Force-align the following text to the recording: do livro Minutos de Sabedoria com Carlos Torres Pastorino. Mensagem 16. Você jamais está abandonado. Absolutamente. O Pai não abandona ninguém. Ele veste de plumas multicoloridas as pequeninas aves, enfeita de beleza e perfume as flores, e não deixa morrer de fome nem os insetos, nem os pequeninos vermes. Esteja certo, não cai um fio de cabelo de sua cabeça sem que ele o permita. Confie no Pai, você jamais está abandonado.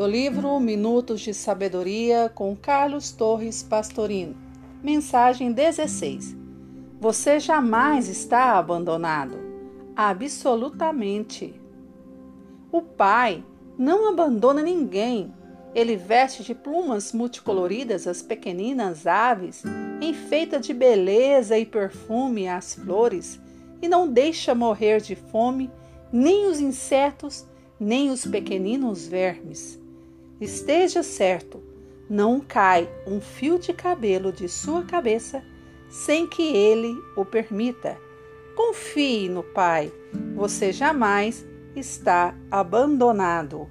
do 0.00 0.06
livro 0.06 0.58
Minutos 0.58 1.20
de 1.20 1.34
Sabedoria 1.34 2.32
com 2.34 2.56
Carlos 2.56 3.12
Torres 3.12 3.62
Pastorino. 3.62 4.34
Mensagem 4.82 5.52
16. 5.52 6.34
Você 6.98 7.38
jamais 7.38 8.08
está 8.08 8.56
abandonado. 8.56 9.36
Absolutamente. 9.94 11.52
O 12.72 12.80
Pai 12.80 13.44
não 13.76 14.08
abandona 14.08 14.62
ninguém. 14.62 15.34
Ele 15.74 15.96
veste 15.96 16.42
de 16.42 16.54
plumas 16.54 17.12
multicoloridas 17.12 18.06
as 18.06 18.22
pequeninas 18.22 19.06
aves, 19.06 19.62
enfeita 20.00 20.58
de 20.58 20.72
beleza 20.72 21.58
e 21.58 21.66
perfume 21.66 22.48
as 22.48 22.72
flores, 22.72 23.38
e 23.82 23.86
não 23.86 24.10
deixa 24.10 24.54
morrer 24.54 25.02
de 25.02 25.14
fome 25.14 25.70
nem 26.10 26.46
os 26.46 26.58
insetos, 26.58 27.46
nem 27.78 28.08
os 28.08 28.24
pequeninos 28.24 29.06
vermes. 29.06 29.78
Esteja 30.40 31.02
certo, 31.02 31.62
não 32.08 32.40
cai 32.40 32.88
um 33.06 33.20
fio 33.20 33.58
de 33.58 33.74
cabelo 33.74 34.32
de 34.32 34.48
sua 34.48 34.84
cabeça 34.84 35.44
sem 35.90 36.26
que 36.26 36.56
ele 36.56 36.96
o 37.14 37.24
permita. 37.26 37.98
Confie 38.56 39.28
no 39.28 39.42
Pai, 39.42 39.92
você 40.34 40.72
jamais 40.72 41.46
está 41.76 42.34
abandonado. 42.50 43.68